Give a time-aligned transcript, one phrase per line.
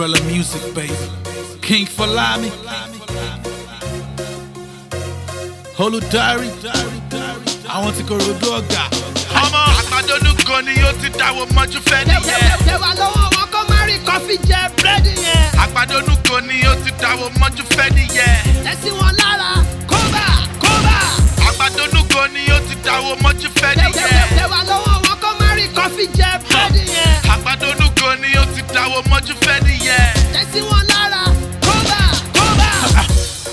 [0.00, 0.94] Umbrella music, baby.
[1.60, 2.48] King Folami.
[5.76, 6.48] Holu Diary.
[7.68, 8.88] I want to go to Doga.
[9.42, 12.58] ọmọ àgbàdọ́nù kan ni ó ti dáwọ́ mọ́jú fẹ́ nìyẹn.
[12.66, 15.44] Tẹ̀wá lọ́wọ́ wọn kọ́ má rí kọfí jẹ búrẹ́dì yẹn.
[15.64, 18.36] àgbàdọ́nù kan ni ó ti dáwọ́ mọ́jú fẹ́ nìyẹn.
[18.64, 19.50] Tẹ̀sí wọn lára
[19.90, 20.24] kóbà
[20.62, 20.96] kóbà.
[21.48, 24.19] àgbàdọ́nù kan ni ó ti dáwọ́ mọ́jú fẹ́ nìyẹn.
[29.00, 30.14] Ó ti dáwọ́ mọ́jú fẹ́ nìyẹn.
[30.34, 31.24] Tẹ̀sí wọn lára
[31.62, 32.00] kóbà
[32.34, 33.06] kóbà.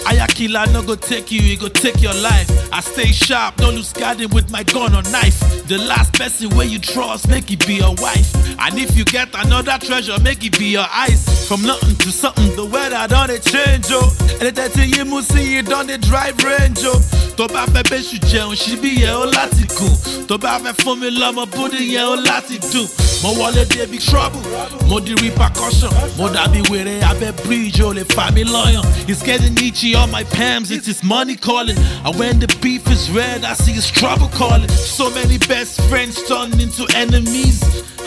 [0.05, 2.49] Ayakila no go take you, he go take your life.
[2.71, 5.39] I stay sharp, don't lose guarding with my gun or knife.
[5.67, 8.33] The last person where you trust, make it be your wife.
[8.59, 11.25] And if you get another treasure, make it be your eyes.
[11.47, 14.15] From nothing to something, the weather done it change, oh.
[14.39, 17.01] And that thing you must see, you done it drive range, oh.
[17.37, 20.27] Tó bá fẹ́ bẹ́ṣù jẹun, ṣíbí yẹn ó láti gùn.
[20.27, 22.87] Tó bá fẹ́ fún mi lọ́mọ, búdí yẹn ó láti dùn.
[23.23, 24.39] Mo wọlé dé big trouble,
[24.87, 25.89] mo di repercussion.
[26.17, 28.85] Mo dàbí wèrè abẹ́ bridge, ó lè fà mí lọ́yàn.
[29.09, 31.77] It's getting itchy on my palms, it is money calling.
[32.05, 34.69] And when the beef is red, I see it's trouble calling.
[34.69, 37.63] So many best friends turn into enemies.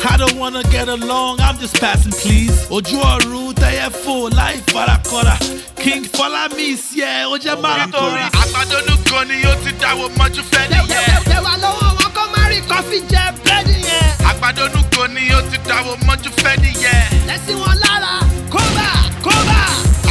[0.08, 2.54] I don't wanna get along, I'm just passing, please.
[2.70, 5.36] Ojú ọ̀run tẹ́yẹ fò láì farakọ́ra.
[5.82, 8.30] King Fọlámi sí ẹ, ó jẹ́ nítorí márùn-ún.
[8.30, 11.24] àgbàdọ́nù kan ni ó ti dáwọ́ mọ́jú fẹ́ nìyẹn.
[11.30, 13.79] Tẹ̀wá lọ́wọ́ wọn kọ́ má rí kọfí jẹ búrẹ́dì
[14.54, 17.26] kan ni ó ti dáwọ́ mọ́jú fẹ́ nìyẹn.
[17.26, 18.20] Tẹ̀sí wọn lára
[18.50, 18.88] kóbà
[19.22, 19.58] kóbà.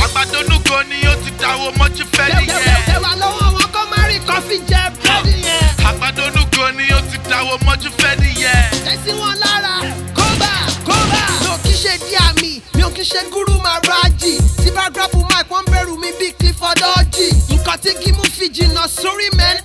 [0.04, 2.82] àgbàdọ́nù kan ni ó ti dáwọ́ mọ́jú fẹ́ nìyẹn.
[2.88, 5.66] Tẹ̀wá lọ́wọ́ wọn kọ́ má rí kọfí jẹ búrẹ́dì yẹn.
[5.90, 8.64] àgbàdọ́nù kan ni ó ti dáwọ́ mọ́jú fẹ́ nìyẹn.
[8.86, 9.76] tẹ̀sí wọn lára
[10.18, 10.52] kóbà
[10.88, 11.22] kóbà.
[11.42, 15.20] mi ò kí ṣe dí àmì mi ò kí ṣe gúrú maraji tí bá gírọ́pù
[15.30, 17.28] mic wọ́n bẹ̀rù mi bíi clifford orji.
[17.52, 19.58] nǹkan tí kí mú fi jìnnà sórí men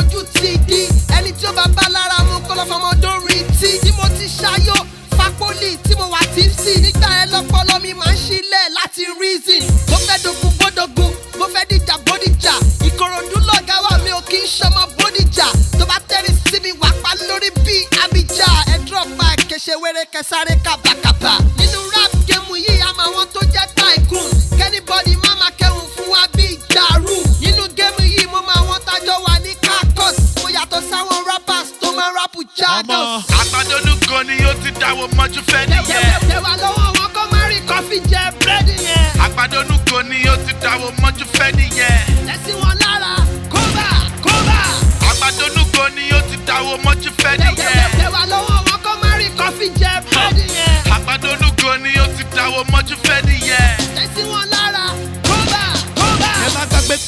[0.00, 0.88] ìyójú ti di.
[1.16, 4.26] Ẹni tí ó bá bá lára mú kó lọ́ fọmọ dórí tí tí mo ti
[4.26, 4.74] ṣayó
[5.16, 9.62] fapoli tí mo wà tipsy nígbà yẹn lọ́pọ̀lọ́ mi máa ń ṣílẹ̀ láti reason.
[9.90, 12.54] mo fẹ́ dogun bódogun mo fẹ́ dìjà bódìjà.
[12.88, 15.46] Ìkòròdú lọ́gá wa mi ò kí ń ṣọmọ bódìjà.
[15.78, 20.04] Tó bá tẹ́rí sí mi wà pa lórí bí abijá ẹ drop by kẹsẹ̀ wéré
[20.12, 20.99] kẹsàrẹ́ kàbàkàbà.
[34.30, 36.08] Ni ó ti dáwọ́ mọ́jú fẹ́ nìyẹn.
[36.30, 39.04] tẹ̀wá lọ́wọ́ wọn kọ́ má rí kọfí jẹ búrẹ́dì yẹn.
[39.24, 41.98] àgbàdọ́nù kan ni ó ti dáwọ́ mọ́jú fẹ́ nìyẹn.
[42.28, 43.12] tẹ̀sí wọn lára
[43.52, 43.86] kóbà
[44.24, 44.58] kóbà.
[45.74, 47.88] kan ni ó ti dáwọ́ mọ́jú fẹ́ nìyẹn.
[48.00, 50.76] tẹ̀wá lọ́wọ́ wọn kọ́ má rí kọfí jẹ búrẹ́dì yẹn.
[51.60, 53.69] kan ni ó ti dáwọ́ mọ́jú fẹ́ nìyẹn.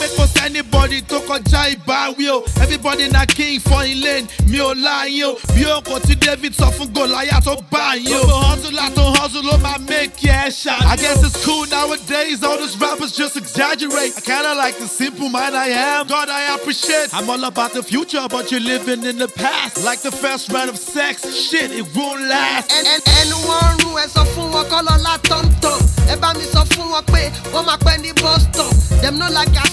[0.01, 4.01] Ẹ má gbàgbé pé kò sẹ́nibọ́dì tó kọjá ìbáwí o everybody na king for in
[4.03, 7.95] lane mi ò láyé o bí o kò ti david sọ fún gòláyà tó bá
[7.97, 8.25] yín o.
[8.25, 10.77] gbogbo hustler tó hustle ló máa make yẹ ṣá.
[10.87, 14.13] i guess it's cool nowadays all these rappers just exaggerate.
[14.17, 17.13] i kinda like the simple man i am god i appreciate.
[17.13, 19.85] i'm all about the future but you're living in the past.
[19.85, 22.71] like the first round of sex shit it won't last.
[22.71, 25.79] Ẹn- ẹn- ẹnu wọn rún ẹ sọ fún wọn kọ́ lọ látọ̀ntàn
[26.13, 28.71] ẹ bá mi sọ fún wọn pé wọ́n máa pẹ́ ní boston
[29.03, 29.72] dem no like our song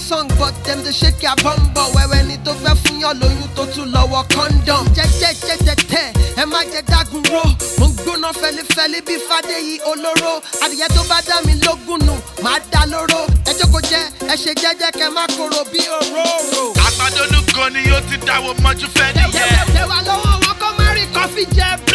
[0.50, 1.82] but dem dey shake their bumbo.
[1.94, 4.84] Wẹ́wẹ́ ni tó fẹ́ fún yàn lóyún tó tún lọ́wọ́ condom.
[4.96, 6.12] Jẹ́jẹ́jẹ́jẹ́tẹ́
[6.42, 7.42] ẹ má jẹ́ dágunró
[7.78, 10.32] mo ń gbóná fẹlifẹli bí fàdéyí olóró
[10.64, 14.00] adìyẹ tó bá dá mi lógún nù máa dá lóró ẹ jókòó jẹ
[14.32, 16.64] ẹ ṣe jẹ́jẹ́ kẹ má korò bí òróró.
[16.86, 19.66] àgbàdọ́nù kan ni ó ti dáwọ́ mọ́jú fẹ́ nìyẹn.
[19.74, 21.68] tẹ̀wá lọ́wọ́ wọn kọ́ má rí kọfí jẹ.
[21.86, 21.89] búrẹ́dì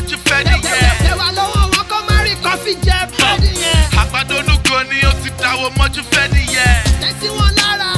[0.00, 0.92] ojú fẹ́ nìyẹn.
[1.10, 3.80] ẹwà lọ́wọ́ wọn kó má rí kọfí jẹ fẹ́ nìyẹn.
[4.02, 6.76] àgbàdo olúgo ni ó ti dáwọ́ mọ́jú fẹ́ nìyẹn.
[7.00, 7.28] tẹ̀sí
[7.58, 7.90] lára.